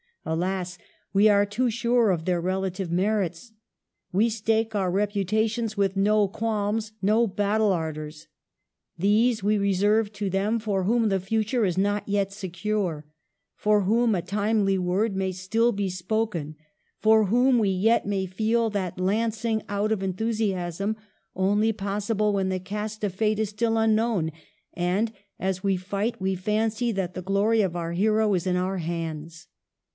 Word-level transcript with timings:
Alas! 0.25 0.77
we 1.13 1.27
are 1.29 1.45
too 1.47 1.69
sure 1.69 2.09
of 2.11 2.25
their 2.25 2.41
relative 2.41 2.91
merits; 2.91 3.51
we 4.11 4.29
stake 4.29 4.75
our 4.75 4.89
reputations 4.89 5.77
with 5.77 5.95
no 5.97 6.27
qualms, 6.27 6.91
no 7.03 7.25
battle 7.27 7.71
ardors. 7.71 8.27
These 8.97 9.43
we 9.43 9.57
reserve 9.59 10.11
to 10.13 10.29
them 10.29 10.59
for 10.59 10.83
whom 10.83 11.09
the 11.09 11.19
future 11.19 11.65
is 11.65 11.77
not 11.77 12.07
yet 12.07 12.31
secure, 12.31 13.05
for 13.55 13.81
whom 13.83 14.13
a 14.13 14.21
timely 14.21 14.77
word 14.77 15.15
may 15.15 15.31
still 15.31 15.71
be 15.71 15.89
spoken, 15.89 16.55
for 16.99 17.25
whom 17.25 17.57
we 17.59 17.69
yet 17.69 18.05
may 18.05 18.25
feel 18.27 18.69
that 18.71 18.99
lancing 18.99 19.61
out 19.69 19.91
of 19.91 20.01
enthusiasm 20.03 20.95
only 21.35 21.71
possible 21.71 22.33
when 22.33 22.49
the 22.49 22.59
cast 22.59 23.03
of 23.03 23.13
fate 23.13 23.39
is 23.39 23.49
still 23.49 23.75
unknown, 23.77 24.31
and, 24.73 25.11
as 25.39 25.63
we 25.63 25.77
fight, 25.77 26.19
we 26.21 26.35
fancy 26.35 26.91
that 26.91 27.15
the 27.15 27.23
glory 27.23 27.61
of 27.61 27.75
our 27.75 27.93
hero 27.93 28.31
is 28.35 28.45
in 28.47 28.55
our 28.55 28.77
hands. 28.77 29.47